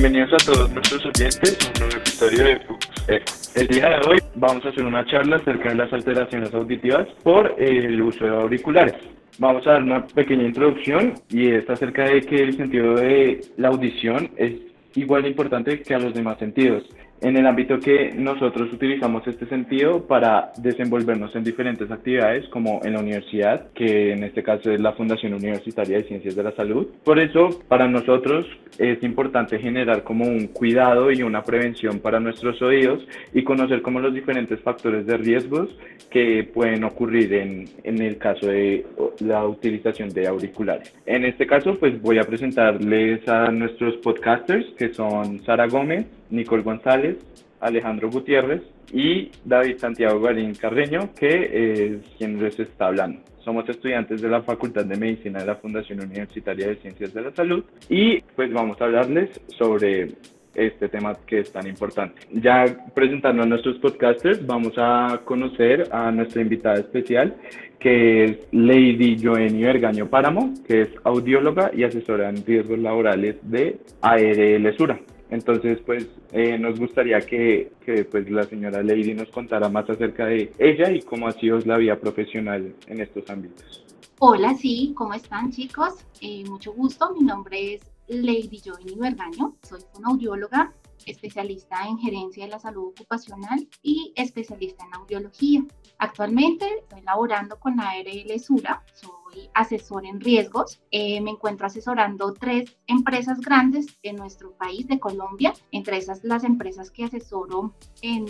[0.00, 3.54] Bienvenidos a todos nuestros oyentes a un nuevo episodio de Fux.
[3.54, 7.54] El día de hoy vamos a hacer una charla acerca de las alteraciones auditivas por
[7.58, 8.94] el uso de auriculares.
[9.38, 13.68] Vamos a dar una pequeña introducción y es acerca de que el sentido de la
[13.68, 14.54] audición es
[14.94, 16.82] igual de importante que a los demás sentidos
[17.20, 22.94] en el ámbito que nosotros utilizamos este sentido para desenvolvernos en diferentes actividades como en
[22.94, 26.86] la universidad, que en este caso es la Fundación Universitaria de Ciencias de la Salud.
[27.04, 28.46] Por eso, para nosotros
[28.78, 34.00] es importante generar como un cuidado y una prevención para nuestros oídos y conocer como
[34.00, 35.68] los diferentes factores de riesgos
[36.10, 38.86] que pueden ocurrir en, en el caso de
[39.20, 40.94] la utilización de auriculares.
[41.06, 46.62] En este caso, pues voy a presentarles a nuestros podcasters, que son Sara Gómez, Nicole
[46.62, 47.18] González,
[47.60, 53.20] Alejandro Gutiérrez y David Santiago Garín Carreño, que es quien les está hablando.
[53.44, 57.30] Somos estudiantes de la Facultad de Medicina de la Fundación Universitaria de Ciencias de la
[57.32, 60.14] Salud y pues vamos a hablarles sobre
[60.54, 62.20] este tema que es tan importante.
[62.32, 67.36] Ya presentando a nuestros podcasters, vamos a conocer a nuestra invitada especial,
[67.78, 73.78] que es Lady Joenny Vergaño Páramo, que es audióloga y asesora en riesgos laborales de
[74.02, 75.00] ARL Sura.
[75.30, 80.26] Entonces, pues eh, nos gustaría que, que, pues, la señora Lady nos contara más acerca
[80.26, 83.84] de ella y cómo ha sido la vida profesional en estos ámbitos.
[84.18, 86.04] Hola, sí, ¿cómo están chicos?
[86.20, 90.72] Eh, mucho gusto, mi nombre es Lady Joiny Vergaño, soy audióloga,
[91.06, 95.64] especialista en gerencia de la salud ocupacional y especialista en audiología.
[95.98, 100.80] Actualmente estoy laborando con la ARL Sura, soy asesor en riesgos.
[100.90, 106.44] Eh, me encuentro asesorando tres empresas grandes de nuestro país, de Colombia, entre esas las
[106.44, 108.26] empresas que asesoro en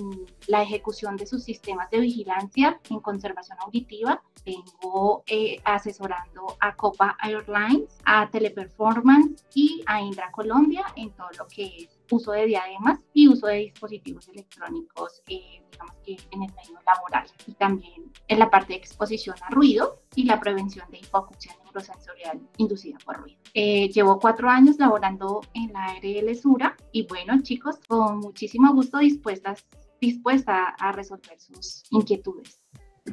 [0.46, 4.22] la ejecución de sus sistemas de vigilancia en conservación auditiva.
[4.44, 11.46] Tengo eh, asesorando a Copa Airlines, a Teleperformance y a Indra Colombia en todo lo
[11.46, 16.52] que es uso de diademas y uso de dispositivos electrónicos, eh, digamos que en el
[16.54, 20.98] medio laboral y también en la parte de exposición a ruido y la prevención de
[20.98, 23.38] hipoacusia neurosensorial inducida por ruido.
[23.54, 28.98] Eh, llevo cuatro años laborando en la ARL Sura y bueno chicos, con muchísimo gusto
[28.98, 29.66] dispuestas,
[30.00, 32.60] dispuesta a resolver sus inquietudes.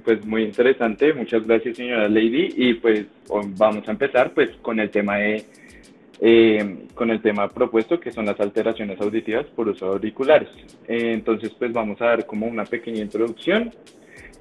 [0.03, 3.05] Pues muy interesante, muchas gracias señora Lady y pues
[3.57, 5.45] vamos a empezar pues con el tema de
[6.19, 10.50] eh, con el tema propuesto que son las alteraciones auditivas por uso de auriculares.
[10.88, 13.72] Eh, entonces, pues vamos a dar como una pequeña introducción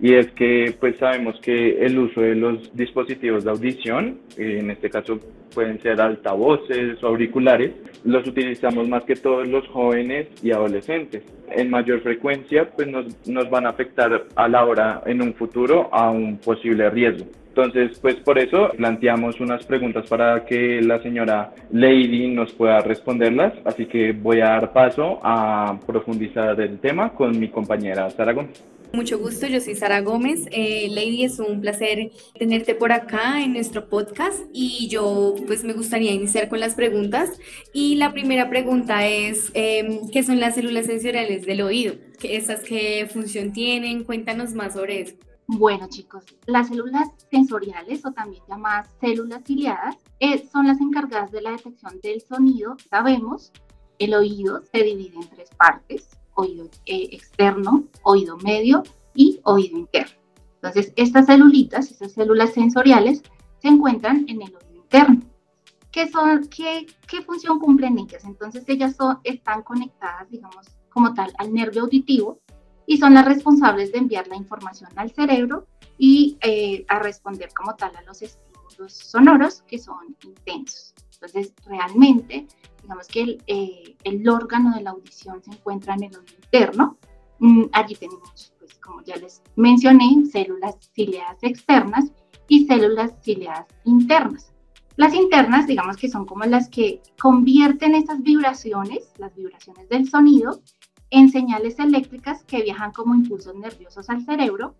[0.00, 4.70] y es que pues sabemos que el uso de los dispositivos de audición, eh, en
[4.70, 5.18] este caso
[5.54, 7.72] pueden ser altavoces o auriculares,
[8.04, 11.22] los utilizamos más que todos los jóvenes y adolescentes.
[11.50, 15.88] En mayor frecuencia pues nos, nos van a afectar a la hora en un futuro
[15.92, 17.26] a un posible riesgo.
[17.56, 23.54] Entonces, pues por eso planteamos unas preguntas para que la señora Lady nos pueda responderlas.
[23.64, 28.62] Así que voy a dar paso a profundizar el tema con mi compañera Sara Gómez.
[28.92, 30.46] Mucho gusto, yo soy Sara Gómez.
[30.50, 35.72] Eh, Lady, es un placer tenerte por acá en nuestro podcast y yo pues me
[35.72, 37.40] gustaría iniciar con las preguntas.
[37.72, 41.94] Y la primera pregunta es, em, ¿qué son las células sensoriales del oído?
[42.20, 44.04] ¿Qué, ¿Esas qué función tienen?
[44.04, 45.14] Cuéntanos más sobre eso.
[45.48, 51.40] Bueno chicos, las células sensoriales o también llamadas células ciliadas eh, son las encargadas de
[51.40, 52.76] la detección del sonido.
[52.90, 53.52] Sabemos,
[54.00, 58.82] el oído se divide en tres partes, oído eh, externo, oído medio
[59.14, 60.16] y oído interno.
[60.56, 63.22] Entonces, estas celulitas, estas células sensoriales,
[63.58, 65.20] se encuentran en el oído interno.
[65.92, 68.24] ¿Qué, son, qué, qué función cumplen ellas?
[68.24, 72.40] Entonces, ellas son, están conectadas, digamos, como tal, al nervio auditivo
[72.86, 75.66] y son las responsables de enviar la información al cerebro
[75.98, 80.94] y eh, a responder como tal a los estímulos sonoros que son intensos.
[81.14, 82.46] Entonces, realmente,
[82.82, 86.98] digamos que el, eh, el órgano de la audición se encuentra en el oído interno.
[87.38, 92.12] Mm, allí tenemos, pues, como ya les mencioné, células ciliadas externas
[92.48, 94.52] y células ciliadas internas.
[94.96, 100.60] Las internas, digamos que son como las que convierten esas vibraciones, las vibraciones del sonido,
[101.10, 104.74] en señales eléctricas que viajan como impulsos nerviosos al cerebro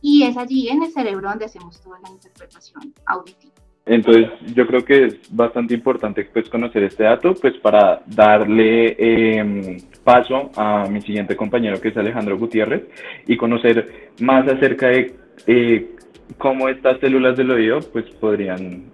[0.00, 3.54] y es allí en el cerebro donde hacemos toda la interpretación auditiva.
[3.88, 9.78] Entonces, yo creo que es bastante importante pues, conocer este dato pues, para darle em,
[10.04, 12.82] paso a mi siguiente compañero, que es Alejandro Gutiérrez,
[13.26, 15.16] y conocer más acerca de
[15.46, 15.96] eh,
[16.36, 18.92] cómo estas células del oído pues, podrían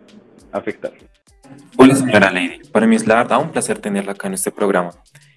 [0.53, 0.93] afectar.
[1.77, 2.61] Hola, señora Lady.
[2.71, 4.91] Para mí es la verdad un placer tenerla acá en este programa.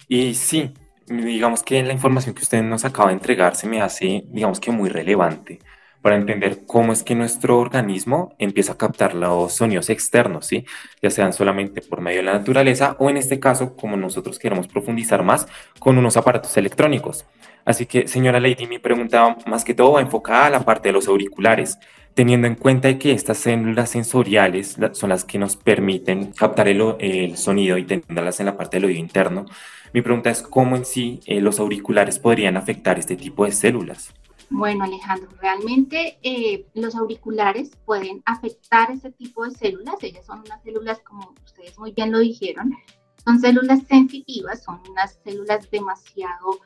[0.06, 0.72] Y sí,
[1.08, 4.70] digamos que la información que usted nos acaba de entregar se me hace, digamos que
[4.70, 5.60] muy relevante
[6.02, 10.64] para entender cómo es que nuestro organismo empieza a captar los sonidos externos, ¿sí?
[11.02, 14.68] ya sean solamente por medio de la naturaleza o en este caso, como nosotros queremos
[14.68, 15.46] profundizar más,
[15.78, 17.26] con unos aparatos electrónicos.
[17.64, 20.92] Así que, señora Lady, mi pregunta más que todo va enfocada a la parte de
[20.92, 21.78] los auriculares
[22.14, 27.78] teniendo en cuenta que estas células sensoriales son las que nos permiten captar el, sonido
[27.78, 29.46] y tenerlas en la parte del oído interno,
[29.92, 34.12] mi pregunta es cómo en sí eh, los auriculares podrían afectar este tipo de células.
[34.50, 39.96] Bueno, Alejandro, realmente eh, los auriculares pueden afectar este tipo de células.
[40.02, 42.74] Ellas son unas células, como ustedes muy bien lo dijeron,
[43.24, 46.60] son células sensitivas, son unas células demasiado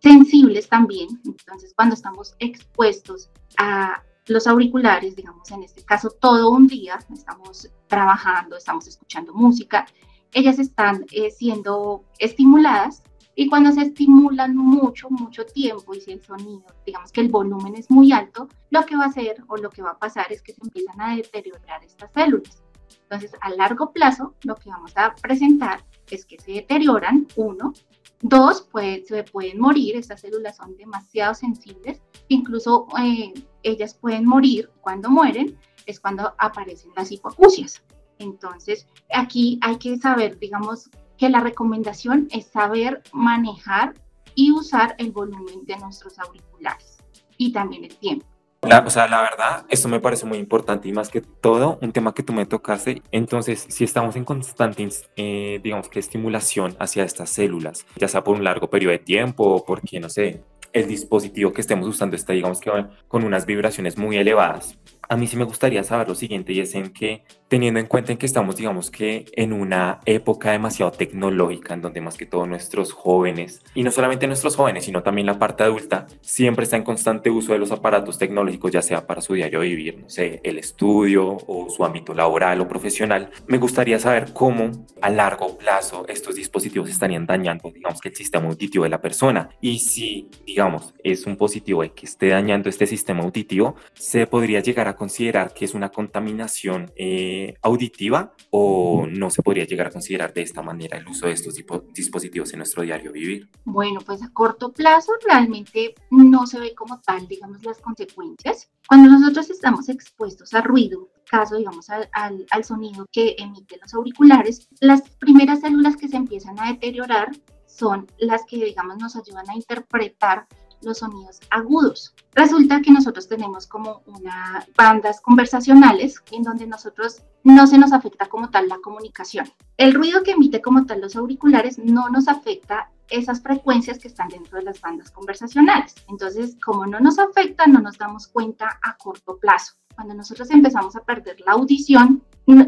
[0.00, 1.08] sensibles también.
[1.24, 7.68] Entonces, cuando estamos expuestos a los auriculares, digamos en este caso todo un día, estamos
[7.86, 9.86] trabajando, estamos escuchando música,
[10.32, 13.02] ellas están eh, siendo estimuladas
[13.34, 17.74] y cuando se estimulan mucho, mucho tiempo y si el sonido, digamos que el volumen
[17.76, 20.42] es muy alto, lo que va a hacer o lo que va a pasar es
[20.42, 22.62] que se empiezan a deteriorar estas células.
[23.02, 27.72] Entonces, a largo plazo, lo que vamos a presentar es que se deterioran, uno,
[28.20, 33.32] dos, pues, se pueden morir, estas células son demasiado sensibles, incluso eh,
[33.62, 37.82] ellas pueden morir, cuando mueren es cuando aparecen las hipoacusias.
[38.18, 43.94] Entonces, aquí hay que saber, digamos, que la recomendación es saber manejar
[44.34, 46.98] y usar el volumen de nuestros auriculares
[47.36, 48.26] y también el tiempo.
[48.60, 52.12] O sea, la verdad, esto me parece muy importante y más que todo, un tema
[52.12, 53.02] que tú me tocaste.
[53.12, 58.36] Entonces, si estamos en constante, eh, digamos que estimulación hacia estas células, ya sea por
[58.36, 62.32] un largo periodo de tiempo o porque, no sé, el dispositivo que estemos usando está,
[62.32, 62.70] digamos que
[63.06, 64.78] con unas vibraciones muy elevadas,
[65.08, 68.12] a mí sí me gustaría saber lo siguiente y es en que, teniendo en cuenta
[68.12, 72.46] en que estamos, digamos que en una época demasiado tecnológica, en donde más que todo
[72.46, 76.82] nuestros jóvenes, y no solamente nuestros jóvenes, sino también la parte adulta, siempre está en
[76.82, 80.58] constante uso de los aparatos tecnológicos, ya sea para su diario vivir, no sé, el
[80.58, 84.70] estudio o su ámbito laboral o profesional, me gustaría saber cómo
[85.00, 89.48] a largo plazo estos dispositivos estarían dañando, digamos que el sistema auditivo de la persona.
[89.62, 94.86] Y si, digamos, es un positivo que esté dañando este sistema auditivo, se podría llegar
[94.88, 100.34] a considerar que es una contaminación eh, auditiva o no se podría llegar a considerar
[100.34, 101.54] de esta manera el uso de estos
[101.94, 103.48] dispositivos en nuestro diario vivir?
[103.64, 108.68] Bueno, pues a corto plazo realmente no se ve como tal, digamos, las consecuencias.
[108.88, 112.08] Cuando nosotros estamos expuestos a ruido, caso, digamos, al,
[112.50, 117.30] al sonido que emiten los auriculares, las primeras células que se empiezan a deteriorar
[117.66, 120.46] son las que, digamos, nos ayudan a interpretar
[120.82, 122.14] los sonidos agudos.
[122.34, 128.26] Resulta que nosotros tenemos como unas bandas conversacionales en donde nosotros no se nos afecta
[128.26, 129.50] como tal la comunicación.
[129.76, 134.28] El ruido que emite como tal los auriculares no nos afecta esas frecuencias que están
[134.28, 135.94] dentro de las bandas conversacionales.
[136.08, 139.74] Entonces, como no nos afecta, no nos damos cuenta a corto plazo.
[139.94, 142.22] Cuando nosotros empezamos a perder la audición,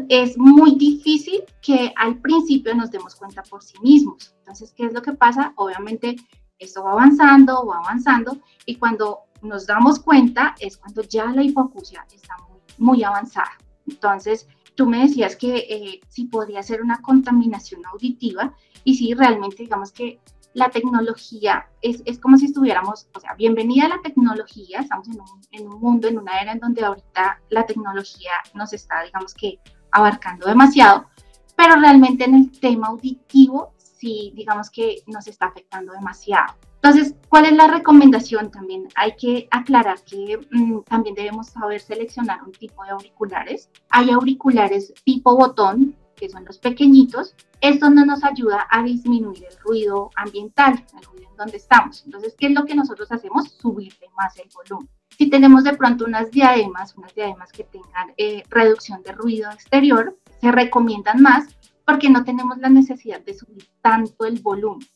[0.09, 4.35] es muy difícil que al principio nos demos cuenta por sí mismos.
[4.39, 5.53] Entonces, ¿qué es lo que pasa?
[5.55, 6.17] Obviamente
[6.61, 12.05] esto va avanzando, va avanzando y cuando nos damos cuenta es cuando ya la hipoacusia
[12.13, 13.57] está muy, muy avanzada.
[13.87, 18.53] Entonces, tú me decías que eh, si podría ser una contaminación auditiva
[18.83, 20.19] y si realmente digamos que
[20.53, 25.19] la tecnología es, es, como si estuviéramos, o sea, bienvenida a la tecnología, estamos en
[25.19, 29.33] un, en un mundo, en una era en donde ahorita la tecnología nos está, digamos
[29.33, 29.59] que,
[29.91, 31.07] abarcando demasiado,
[31.55, 36.55] pero realmente en el tema auditivo si digamos que nos está afectando demasiado.
[36.83, 38.87] Entonces, ¿cuál es la recomendación también?
[38.95, 43.69] Hay que aclarar que mm, también debemos saber seleccionar un tipo de auriculares.
[43.89, 47.35] Hay auriculares tipo botón, que son los pequeñitos.
[47.61, 52.03] Esto no nos ayuda a disminuir el ruido ambiental, el ruido en donde estamos.
[52.03, 53.49] Entonces, ¿qué es lo que nosotros hacemos?
[53.51, 54.89] Subirle más el volumen.
[55.15, 60.17] Si tenemos de pronto unas diademas, unas diademas que tengan eh, reducción de ruido exterior,
[60.39, 61.55] se recomiendan más
[61.91, 64.87] porque no tenemos la necesidad de subir tanto el volumen.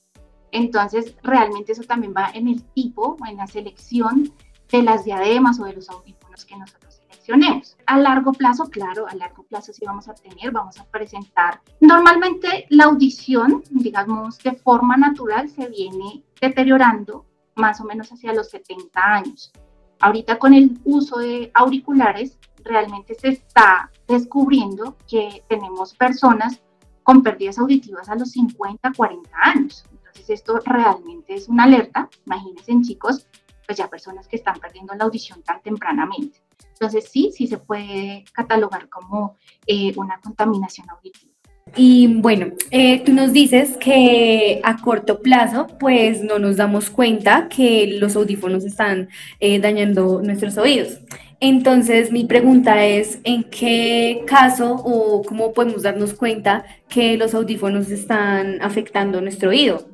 [0.53, 4.31] Entonces, realmente eso también va en el tipo, en la selección
[4.71, 7.75] de las diademas o de los audífonos que nosotros seleccionemos.
[7.85, 11.59] A largo plazo, claro, a largo plazo sí vamos a tener, vamos a presentar.
[11.81, 17.25] Normalmente la audición, digamos, de forma natural se viene deteriorando
[17.55, 19.51] más o menos hacia los 70 años.
[19.99, 26.61] Ahorita con el uso de auriculares, realmente se está descubriendo que tenemos personas
[27.05, 29.85] con pérdidas auditivas a los 50, 40 años.
[29.91, 33.27] Entonces esto realmente es una alerta, imagínense en chicos,
[33.65, 36.39] pues ya personas que están perdiendo la audición tan tempranamente.
[36.73, 41.31] Entonces sí, sí se puede catalogar como eh, una contaminación auditiva.
[41.75, 47.49] Y bueno, eh, tú nos dices que a corto plazo, pues no nos damos cuenta
[47.49, 49.09] que los audífonos están
[49.39, 50.99] eh, dañando nuestros oídos.
[51.39, 57.89] Entonces, mi pregunta es, ¿en qué caso o cómo podemos darnos cuenta que los audífonos
[57.89, 59.85] están afectando nuestro oído?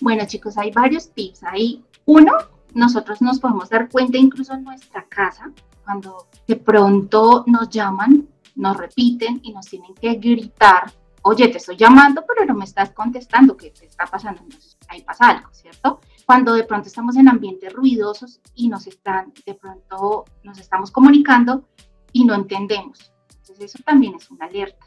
[0.00, 1.42] Bueno, chicos, hay varios tips.
[1.44, 2.32] Hay uno,
[2.74, 5.50] nosotros nos podemos dar cuenta incluso en nuestra casa,
[5.84, 10.92] cuando de pronto nos llaman, nos repiten y nos tienen que gritar,
[11.22, 14.42] oye, te estoy llamando, pero no me estás contestando, ¿qué te está pasando?
[14.42, 16.00] Entonces, ahí pasa algo, ¿cierto?
[16.28, 21.66] Cuando de pronto estamos en ambientes ruidosos y nos están, de pronto nos estamos comunicando
[22.12, 23.14] y no entendemos.
[23.30, 24.84] Entonces eso también es una alerta.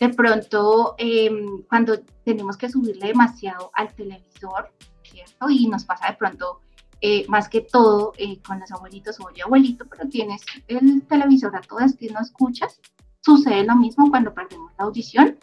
[0.00, 4.72] De pronto, em, cuando tenemos que subirle demasiado al televisor,
[5.04, 5.48] ¿cierto?
[5.50, 6.62] Y nos pasa de pronto,
[7.00, 11.60] eh, más que todo eh, con los abuelitos, oye abuelito, pero tienes el televisor a
[11.60, 12.80] todas que no escuchas,
[13.20, 15.38] sucede lo mismo cuando perdemos la audición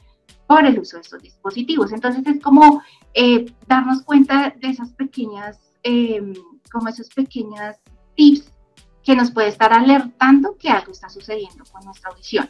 [0.49, 1.93] por el uso de estos dispositivos.
[1.93, 2.81] Entonces es como
[3.13, 6.33] eh, darnos cuenta de esas pequeñas, em,
[6.71, 7.75] como esos pequeños
[8.15, 8.51] tips
[9.03, 12.49] que nos puede estar alertando que algo está sucediendo con nuestra audición.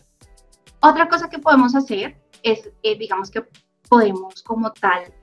[0.79, 3.43] Otra cosa que podemos hacer es, eh, digamos que
[3.89, 5.13] podemos como tal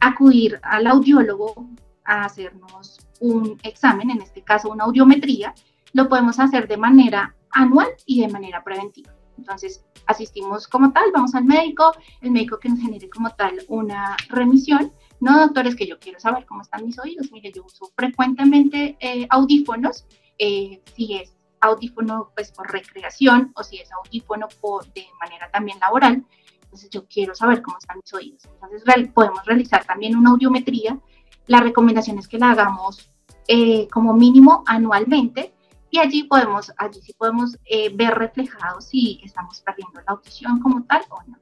[0.00, 1.66] acudir al audiólogo
[2.04, 5.54] a hacernos un examen, en este caso una audiometría,
[5.94, 9.17] lo podemos hacer de manera anual y de manera preventiva.
[9.38, 14.16] Entonces, asistimos como tal, vamos al médico, el médico que nos genere como tal una
[14.28, 14.92] remisión.
[15.20, 17.30] No, doctores, que yo quiero saber cómo están mis oídos.
[17.32, 20.06] Mire, yo uso frecuentemente eh, audífonos,
[20.38, 25.78] eh, si es audífono pues por recreación o si es audífono por, de manera también
[25.80, 26.24] laboral.
[26.62, 28.44] Entonces yo quiero saber cómo están mis oídos.
[28.44, 28.82] Entonces
[29.14, 30.98] podemos realizar también una audiometría.
[31.46, 33.10] La recomendación es que la hagamos
[33.48, 35.54] eh, como mínimo anualmente
[35.90, 40.84] y allí podemos, allí sí podemos eh, ver reflejado si estamos perdiendo la audición como
[40.84, 41.38] tal o no.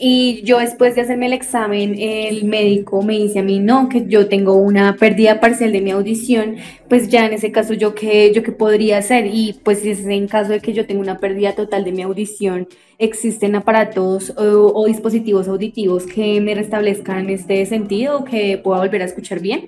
[0.00, 4.06] Y yo después de hacerme el examen, el médico me dice a mí, no, que
[4.06, 6.56] yo tengo una pérdida parcial de mi audición,
[6.88, 9.26] pues ya en ese caso yo qué, yo qué podría hacer.
[9.26, 12.02] Y pues si es en caso de que yo tenga una pérdida total de mi
[12.02, 12.68] audición,
[12.98, 19.02] ¿existen aparatos o, o dispositivos auditivos que me restablezcan este sentido o que pueda volver
[19.02, 19.66] a escuchar bien?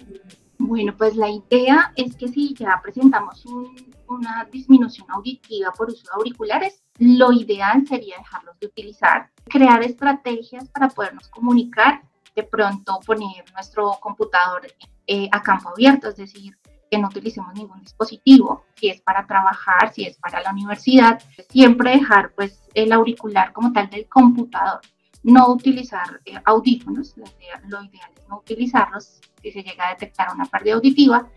[0.58, 3.42] Bueno, pues la idea es que si ya presentamos
[4.10, 10.68] una disminución auditiva por uso de auriculares, lo ideal sería dejarlos de utilizar, crear estrategias
[10.68, 12.02] para podernos comunicar,
[12.34, 14.62] de pronto poner nuestro computador
[15.06, 16.56] eh, a campo abierto, es decir,
[16.90, 21.92] que no utilicemos ningún dispositivo, si es para trabajar, si es para la universidad, siempre
[21.92, 24.80] dejar pues el auricular como tal del computador
[25.22, 27.24] no utilizar eh, audífonos, lo
[27.82, 31.28] ideal es no utilizarlos si se llega a detectar una pérdida auditiva.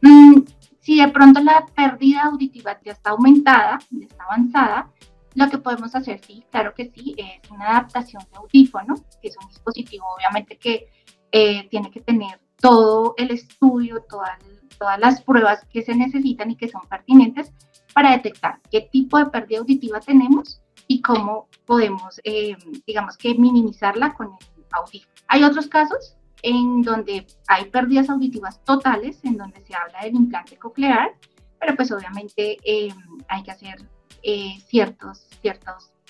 [0.00, 0.40] Mm,
[0.86, 4.92] si de pronto la pérdida auditiva ya está aumentada, ya está avanzada,
[5.34, 9.36] lo que podemos hacer, sí, claro que sí, es una adaptación de audífono, que es
[9.42, 10.86] un dispositivo obviamente que
[11.32, 14.38] eh, tiene que tener todo el estudio, todas,
[14.78, 17.52] todas las pruebas que se necesitan y que son pertinentes
[17.92, 24.14] para detectar qué tipo de pérdida auditiva tenemos y cómo podemos, eh, digamos que, minimizarla
[24.14, 25.12] con el audífono.
[25.26, 26.16] Hay otros casos
[26.48, 31.12] en donde hay pérdidas auditivas totales, en donde se habla del implante coclear,
[31.58, 32.94] pero pues obviamente eh,
[33.26, 33.76] hay que hacer
[34.22, 35.26] eh, ciertos,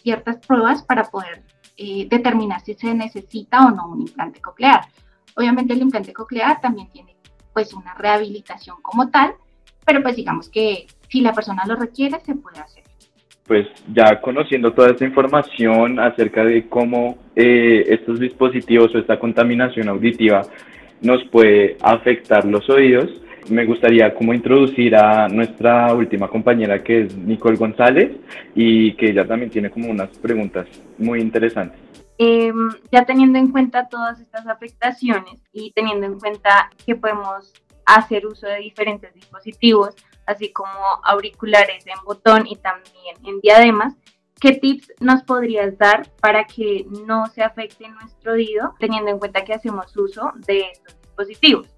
[0.02, 1.42] ciertas pruebas para poder
[2.08, 4.88] determinar si se necesita o no un implante coclear.
[5.36, 7.16] Obviamente el implante coclear también tiene
[7.52, 9.34] pues una rehabilitación como tal,
[9.84, 12.85] pero pues digamos que si la persona lo requiere se puede hacer
[13.46, 19.88] pues ya conociendo toda esta información acerca de cómo eh, estos dispositivos o esta contaminación
[19.88, 20.42] auditiva
[21.00, 27.16] nos puede afectar los oídos, me gustaría como introducir a nuestra última compañera que es
[27.16, 28.10] Nicole González
[28.54, 30.66] y que ella también tiene como unas preguntas
[30.98, 31.78] muy interesantes.
[32.18, 37.52] Em, ya teniendo en cuenta todas estas afectaciones y teniendo en cuenta que podemos
[37.86, 39.94] hacer uso de diferentes dispositivos,
[40.26, 40.72] así como
[41.04, 43.94] auriculares en botón y también en diademas.
[44.38, 49.44] ¿Qué tips nos podrías dar para que no se afecte nuestro oído, teniendo en cuenta
[49.44, 51.68] que hacemos uso de estos dispositivos?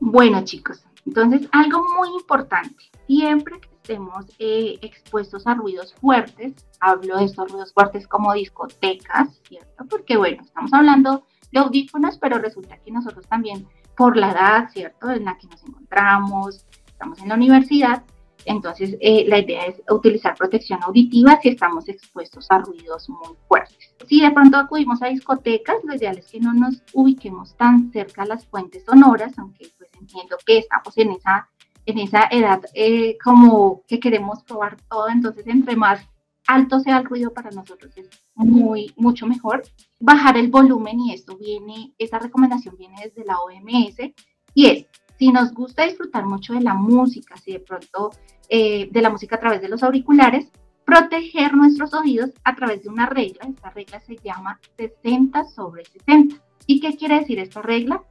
[0.00, 7.18] Bueno, chicos, entonces algo muy importante, siempre que estemos eh, expuestos a ruidos fuertes, hablo
[7.18, 9.84] de estos ruidos fuertes como discotecas, ¿cierto?
[9.88, 15.10] Porque bueno, estamos hablando de audífonos, pero resulta que nosotros también, por la edad, ¿cierto?
[15.10, 18.02] En la que nos encontramos, estamos en la universidad,
[18.44, 23.94] entonces eh, la idea es utilizar protección auditiva si estamos expuestos a ruidos muy fuertes.
[24.08, 28.22] Si de pronto acudimos a discotecas, lo ideal es que no nos ubiquemos tan cerca
[28.22, 31.48] a las fuentes sonoras, aunque pues entiendo que estamos en esa,
[31.86, 36.00] en esa edad eh, como que queremos probar todo, entonces entre más
[36.46, 39.62] alto sea el ruido para nosotros es muy, mucho mejor.
[40.00, 44.12] Bajar el volumen y esto viene, esa recomendación viene desde la OMS
[44.54, 44.86] y es
[45.18, 48.10] si nos gusta disfrutar mucho de la música, si de pronto
[48.48, 50.50] eh, de la música a través de los auriculares,
[50.84, 53.46] proteger nuestros oídos a través de una regla.
[53.48, 56.36] Esta regla se llama 60 sobre 60.
[56.66, 58.02] ¿Y qué quiere decir esta regla?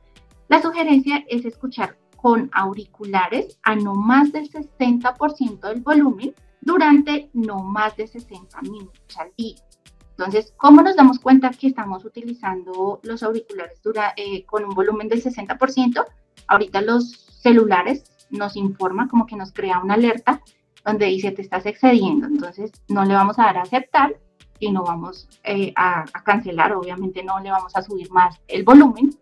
[0.47, 7.63] La sugerencia es escuchar con auriculares a no más del 60% del volumen durante no
[7.63, 9.55] más de 60 minutos al día.
[10.21, 15.07] Entonces, ¿cómo nos damos cuenta que estamos utilizando los auriculares dura, eh, con un volumen
[15.07, 16.05] del 60%?
[16.45, 17.09] Ahorita los
[17.41, 20.39] celulares nos informan como que nos crea una alerta
[20.85, 24.15] donde dice te estás excediendo, entonces no le vamos a dar a aceptar
[24.59, 28.63] y no vamos eh, a, a, cancelar, obviamente no le vamos a subir más el
[28.63, 29.17] volumen.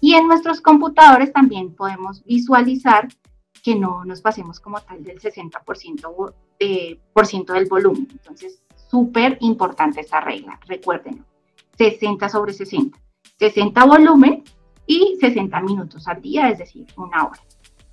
[0.00, 3.06] Y en nuestros computadores también podemos visualizar
[3.62, 8.08] que no nos pasemos como tal del 60% de, por ciento del volumen.
[8.10, 8.60] Entonces,
[8.92, 11.24] súper importante esta regla, recuérdenlo.
[11.78, 12.98] 60 sobre 60.
[13.38, 14.44] 60 volumen
[14.86, 17.40] y 60 minutos al día, es decir, una hora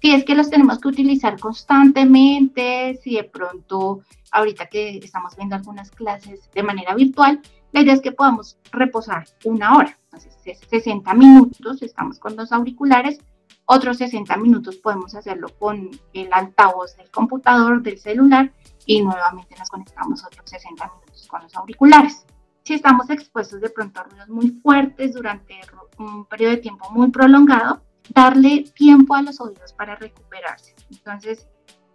[0.02, 4.02] si es que los tenemos que utilizar constantemente, si de pronto
[4.32, 7.42] ahorita que estamos viendo algunas clases de manera virtual,
[7.72, 9.98] la idea es que podamos reposar una hora.
[10.06, 13.20] Entonces, 60 minutos estamos con los auriculares,
[13.66, 18.52] otros 60 minutos podemos hacerlo con el altavoz del computador, del celular
[18.86, 22.26] y nuevamente nos conectamos otros 60 minutos con los auriculares.
[22.64, 25.60] Si estamos expuestos de pronto a ruidos muy fuertes durante
[25.98, 30.76] un periodo de tiempo muy prolongado, darle tiempo a los oídos para recuperarse.
[30.92, 31.48] Entonces,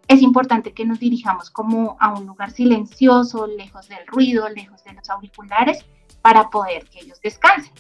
[0.09, 4.93] es importante que nos dirijamos como a un lugar silencioso, lejos del ruido, lejos de
[4.93, 5.85] los auriculares,
[6.23, 7.73] para poder que ellos descansen.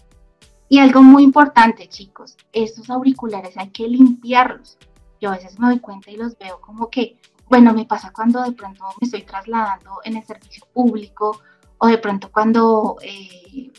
[0.68, 4.78] Y algo muy importante, chicos, estos auriculares hay que limpiarlos.
[5.20, 8.42] Yo a veces me doy cuenta y los veo como que, bueno, me pasa cuando
[8.42, 11.40] de pronto me estoy trasladando en el servicio público
[11.78, 13.72] o de pronto cuando eh,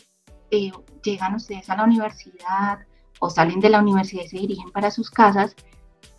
[0.50, 2.78] eh, llegan ustedes a la universidad
[3.18, 5.56] o salen de la universidad y se dirigen para sus casas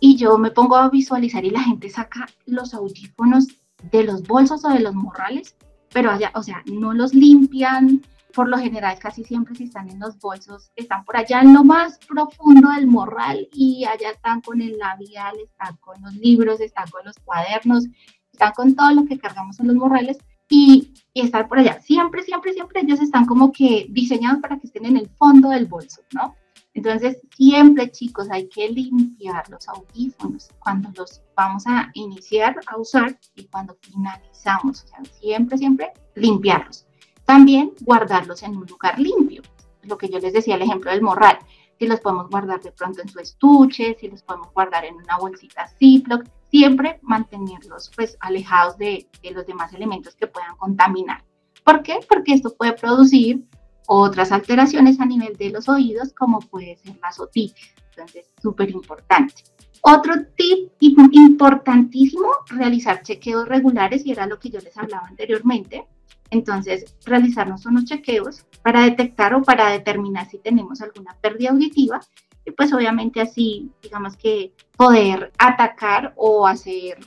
[0.00, 3.48] y yo me pongo a visualizar y la gente saca los audífonos
[3.90, 5.56] de los bolsos o de los morrales,
[5.92, 8.02] pero allá, o sea, no los limpian,
[8.34, 11.64] por lo general casi siempre si están en los bolsos, están por allá en lo
[11.64, 16.88] más profundo del morral y allá están con el labial, están con los libros, están
[16.90, 17.86] con los cuadernos,
[18.32, 21.80] están con todo lo que cargamos en los morrales y, y estar por allá.
[21.80, 25.66] Siempre, siempre, siempre ellos están como que diseñados para que estén en el fondo del
[25.66, 26.34] bolso, ¿no?
[26.74, 33.18] Entonces, siempre chicos, hay que limpiar los audífonos cuando los vamos a iniciar a usar
[33.34, 34.84] y cuando finalizamos.
[34.84, 36.87] O sea, siempre, siempre limpiarlos.
[37.28, 39.42] También guardarlos en un lugar limpio.
[39.82, 41.38] Lo que yo les decía, el ejemplo del morral.
[41.78, 45.18] Si los podemos guardar de pronto en su estuche, si los podemos guardar en una
[45.18, 51.22] bolsita Ziploc, siempre mantenerlos pues alejados de, de los demás elementos que puedan contaminar.
[51.64, 52.00] ¿Por qué?
[52.08, 53.44] Porque esto puede producir
[53.86, 57.74] otras alteraciones a nivel de los oídos, como puede ser la otitis.
[57.90, 59.34] Entonces, súper importante.
[59.82, 65.86] Otro tip importantísimo, realizar chequeos regulares, y era lo que yo les hablaba anteriormente.
[66.30, 72.00] Entonces, realizarnos unos chequeos para detectar o para determinar si tenemos alguna pérdida auditiva
[72.48, 76.98] y pues obviamente así, digamos que poder atacar o hacer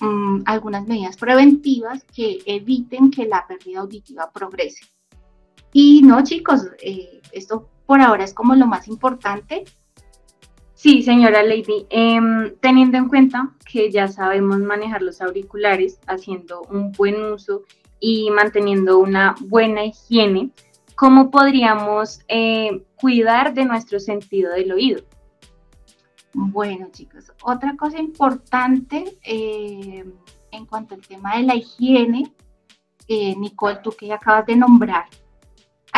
[0.00, 4.86] mm, algunas medidas preventivas que eviten que la pérdida auditiva progrese.
[5.72, 9.64] Y no, chicos, eh, esto por ahora es como lo más importante.
[10.74, 16.92] Sí, señora Lady, em, teniendo en cuenta que ya sabemos manejar los auriculares, haciendo un
[16.92, 17.62] buen uso
[18.00, 20.50] y manteniendo una buena higiene,
[20.94, 25.02] ¿cómo podríamos eh, cuidar de nuestro sentido del oído?
[26.34, 30.04] Bueno, chicos, otra cosa importante eh,
[30.50, 32.32] en cuanto al tema de la higiene,
[33.08, 35.06] Nicole, tú que acabas de nombrar,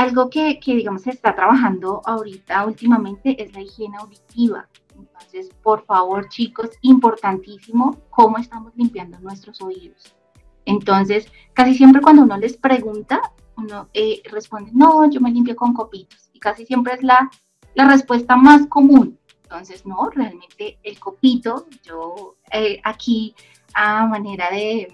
[0.01, 4.67] algo que, digamos, se está trabajando ahorita últimamente es la higiene auditiva.
[4.97, 10.15] Entonces, por favor, chicos, importantísimo cómo estamos limpiando nuestros oídos.
[10.65, 13.21] Entonces, casi siempre cuando uno les pregunta,
[13.57, 16.31] uno eh, responde, no, yo me limpio con copitos.
[16.33, 17.31] Y casi siempre es la,
[17.75, 19.19] la respuesta más común.
[19.43, 23.35] Entonces, no, realmente el copito, yo eh, aquí
[23.75, 24.89] a manera de,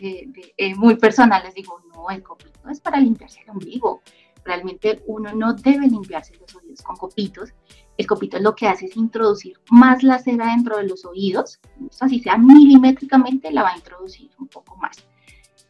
[0.00, 4.02] eh, muy personal les digo, no, el copito es para limpiarse el ombligo.
[4.44, 7.54] Realmente uno no debe limpiarse los oídos con copitos.
[7.96, 11.60] El copito lo que hace es introducir más la cera dentro de los oídos,
[12.00, 14.96] así sea milimétricamente, la va a introducir un poco más.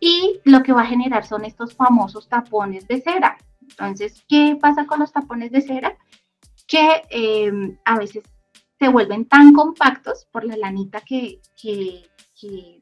[0.05, 3.39] Y lo que va a generar son estos famosos tapones de cera.
[3.61, 5.97] Entonces, ¿qué pasa con los tapones de cera?
[6.67, 8.25] Que em, a veces
[8.81, 12.03] se vuelven tan compactos por la lanita que, que,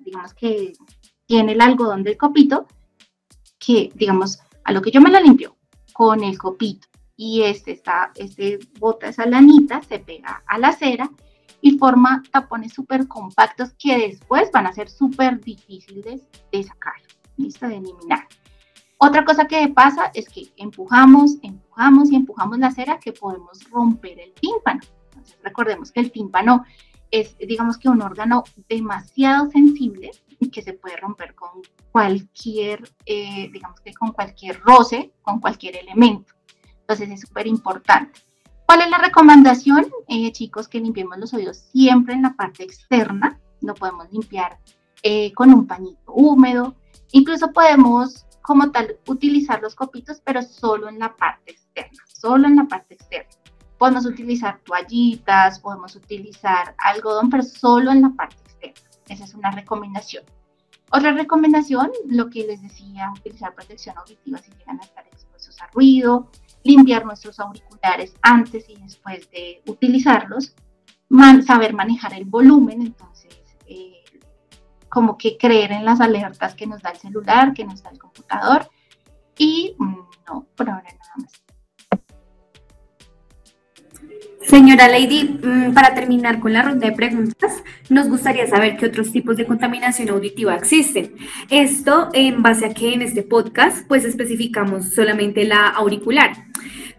[0.00, 0.72] digamos que
[1.26, 2.66] tiene el algodón del copito,
[3.58, 5.58] que digamos, a lo que yo me la limpio
[5.92, 11.10] con el copito y este, está, este bota esa lanita, se pega a la cera
[11.60, 16.94] y forma tapones súper compactos que después van a ser súper difíciles de sacar,
[17.36, 17.68] ¿listo?
[17.68, 18.26] De eliminar.
[18.98, 24.20] Otra cosa que pasa es que empujamos, empujamos y empujamos la cera que podemos romper
[24.20, 24.80] el tímpano.
[25.10, 26.64] Entonces recordemos que el tímpano
[27.10, 30.10] es, digamos que un órgano demasiado sensible
[30.52, 36.34] que se puede romper con cualquier, eh, digamos que con cualquier roce, con cualquier elemento.
[36.80, 38.20] Entonces es súper importante.
[38.70, 40.68] ¿Cuál es la recomendación, eh, chicos?
[40.68, 43.40] Que limpiemos los oídos siempre en la parte externa.
[43.62, 44.60] Lo podemos limpiar
[45.02, 46.76] eh, con un pañito húmedo.
[47.10, 51.98] Incluso podemos, como tal, utilizar los copitos, pero solo en la parte externa.
[52.06, 53.28] Solo en la parte externa.
[53.76, 58.88] Podemos utilizar toallitas, podemos utilizar algodón, pero solo en la parte externa.
[59.08, 60.22] Esa es una recomendación.
[60.92, 65.66] Otra recomendación, lo que les decía, utilizar protección auditiva si llegan a estar expuestos a
[65.72, 66.30] ruido,
[66.62, 70.54] limpiar nuestros auriculares antes y después de utilizarlos,
[71.46, 74.04] saber manejar el volumen, entonces eh,
[74.88, 77.98] como que creer en las alertas que nos da el celular, que nos da el
[77.98, 78.68] computador
[79.36, 79.96] y mm,
[80.28, 81.32] no, por ahora nada más.
[84.42, 89.12] Señora Lady, mm, para terminar con la ronda de preguntas, nos gustaría saber qué otros
[89.12, 91.14] tipos de contaminación auditiva existen.
[91.50, 96.32] Esto en base a que en este podcast pues especificamos solamente la auricular,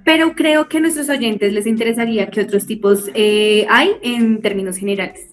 [0.04, 4.78] pero creo que a nuestros oyentes les interesaría qué otros tipos eh, hay en términos
[4.78, 5.30] generales.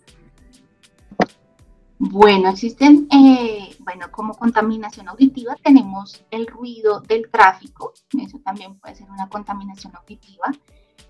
[1.98, 8.94] Bueno, existen, eh, bueno, como contaminación auditiva tenemos el ruido del tráfico, eso también puede
[8.94, 10.52] ser una contaminación auditiva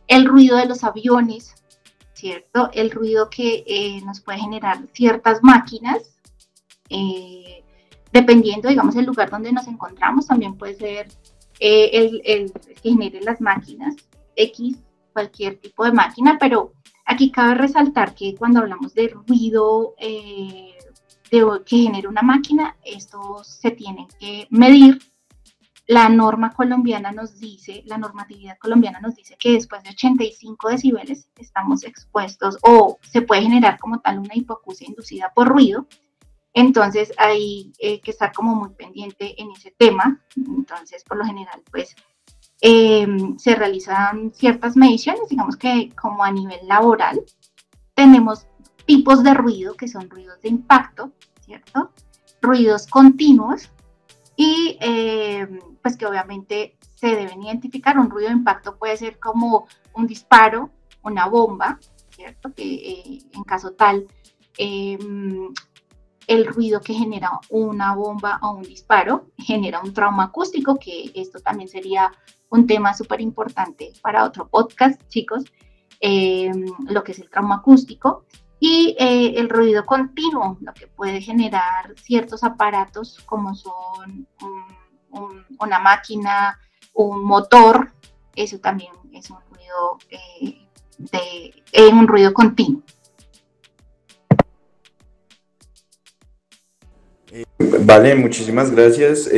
[0.08, 1.54] el ruido de los aviones,
[2.14, 2.70] ¿cierto?
[2.72, 6.18] El ruido que eh, nos puede generar ciertas máquinas,
[6.88, 7.62] eh,
[8.12, 11.08] dependiendo, digamos, el lugar donde nos encontramos, también puede ser
[11.60, 13.94] eh, el, que genere las máquinas,
[14.34, 14.78] X,
[15.12, 16.72] cualquier tipo de máquina, pero
[17.04, 20.74] aquí cabe resaltar que cuando hablamos de ruido de,
[21.30, 24.98] que genera una máquina, esto se tiene que medir
[25.88, 31.30] la norma colombiana nos dice, la normatividad colombiana nos dice que después de 85 decibeles
[31.38, 35.86] estamos expuestos o se puede generar como tal una hipoacusia inducida por ruido.
[36.52, 40.20] Entonces hay eh, que estar como muy pendiente en ese tema.
[40.36, 41.96] Entonces, por lo general, pues
[42.60, 47.24] em, se realizan ciertas mediciones, digamos que como a nivel laboral,
[47.94, 48.46] tenemos
[48.84, 51.92] tipos de ruido que son ruidos de impacto, ¿cierto?
[52.42, 53.70] Ruidos continuos,
[54.38, 55.48] y eh,
[55.88, 57.98] pues que obviamente se deben identificar.
[57.98, 60.70] Un ruido de impacto puede ser como un disparo,
[61.02, 61.78] una bomba,
[62.10, 62.52] ¿cierto?
[62.52, 64.06] Que eh, en caso tal,
[64.58, 65.48] em,
[66.26, 71.40] el ruido que genera una bomba o un disparo genera un trauma acústico, que esto
[71.40, 72.12] también sería
[72.50, 75.44] un tema súper importante para otro podcast, chicos,
[76.00, 78.26] em, lo que es el trauma acústico
[78.60, 84.28] y eh, el ruido continuo, lo que puede generar ciertos aparatos como son
[85.58, 86.58] una máquina,
[86.94, 87.92] un motor,
[88.34, 90.58] eso también es un ruido, eh,
[90.98, 92.82] de, eh, un ruido continuo.
[97.58, 99.28] Vale, muchísimas gracias,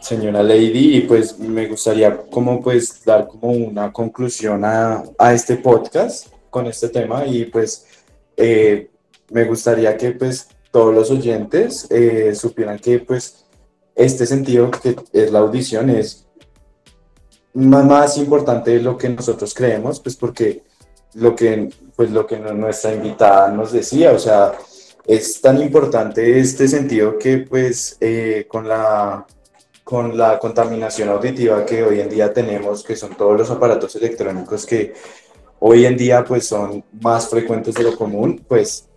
[0.00, 5.56] señora Lady, y pues me gustaría como pues dar como una conclusión a, a este
[5.56, 7.86] podcast con este tema y pues
[8.36, 8.90] eh,
[9.30, 13.41] me gustaría que pues todos los oyentes eh, supieran que pues
[14.04, 16.26] este sentido que es la audición es
[17.54, 20.62] más, importante de lo que nosotros creemos, pues porque
[21.14, 24.52] lo que, pues lo que nuestra invitada nos decía, o sea,
[25.06, 29.26] es tan importante este sentido que pues eh, con la
[29.84, 34.64] con la contaminación auditiva que hoy en día tenemos, que son todos los aparatos electrónicos
[34.64, 34.94] que
[35.58, 38.88] hoy en día pues son más frecuentes de lo común, pues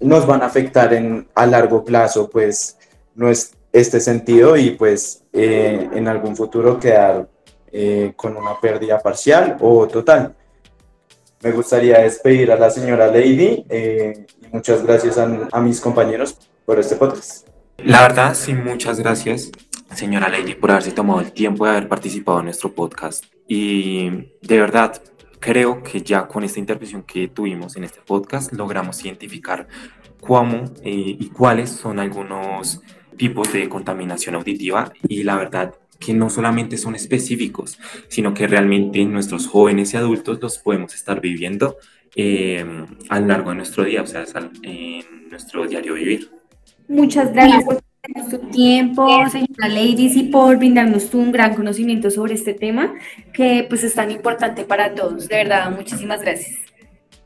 [0.00, 2.76] nos van a afectar en, a largo plazo pues
[3.14, 3.30] no
[3.72, 7.28] este sentido y pues eh, en algún futuro quedar
[7.70, 10.34] eh, con una pérdida parcial o total.
[11.42, 16.38] Me gustaría despedir a la señora Lady eh, y muchas gracias a, a mis compañeros
[16.64, 17.48] por este podcast.
[17.78, 19.50] La verdad, sí, muchas gracias,
[19.94, 23.24] señora Lady, por haberse tomado el tiempo de haber participado en nuestro podcast.
[23.48, 25.02] Y de verdad,
[25.40, 29.66] creo que ya con esta intervención que tuvimos en este podcast logramos identificar
[30.20, 32.80] cómo eh, y cuáles son algunos
[33.16, 39.04] tipos de contaminación auditiva y la verdad que no solamente son específicos, sino que realmente
[39.04, 41.76] nuestros jóvenes y adultos los podemos estar viviendo
[42.16, 42.64] eh,
[43.08, 44.24] a lo largo de nuestro día, o sea,
[44.62, 46.30] en nuestro diario vivir.
[46.88, 47.64] Muchas gracias
[48.28, 52.92] su tiempo, señora Ladies, y por brindarnos un gran conocimiento sobre este tema
[53.32, 55.28] que pues es tan importante para todos.
[55.28, 56.58] De verdad, muchísimas gracias.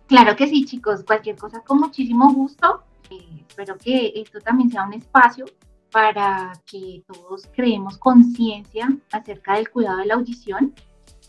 [0.06, 2.82] Claro que sí, chicos, cualquier cosa con muchísimo gusto.
[3.10, 5.46] Eh, espero que esto también sea un espacio
[5.90, 10.74] para que todos creemos conciencia acerca del cuidado de la audición.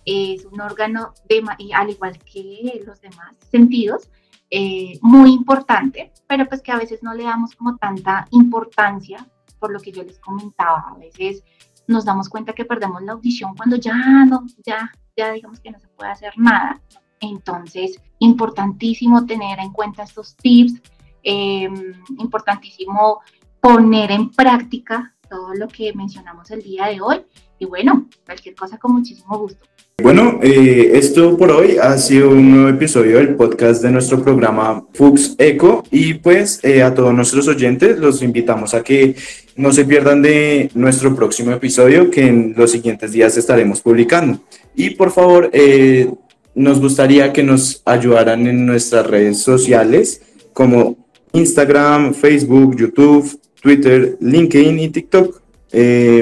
[0.05, 1.43] Es un órgano, de,
[1.73, 4.09] al igual que los demás sentidos,
[4.49, 9.27] eh, muy importante, pero pues que a veces no le damos como tanta importancia
[9.59, 10.85] por lo que yo les comentaba.
[10.89, 11.43] A veces
[11.87, 15.79] nos damos cuenta que perdemos la audición cuando ya no, ya, ya digamos que no
[15.79, 16.81] se puede hacer nada.
[17.19, 20.81] Entonces, importantísimo tener en cuenta estos tips,
[21.23, 23.21] em, importantísimo
[23.61, 27.21] poner en práctica todo lo que mencionamos el día de hoy.
[27.59, 29.65] Y bueno, cualquier cosa con muchísimo gusto.
[29.99, 34.85] Bueno, eh, esto por hoy ha sido un nuevo episodio del podcast de nuestro programa
[34.93, 39.15] Fux Eco y pues eh, a todos nuestros oyentes los invitamos a que
[39.55, 44.39] no se pierdan de nuestro próximo episodio que en los siguientes días estaremos publicando.
[44.75, 46.11] Y por favor, eh,
[46.53, 50.21] nos gustaría que nos ayudaran en nuestras redes sociales
[50.53, 50.95] como
[51.33, 55.41] Instagram, Facebook, YouTube, Twitter, LinkedIn y TikTok.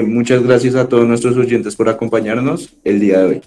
[0.04, 3.40] muchas gracias a todos nuestros oyentes por acompañarnos el día de hoy.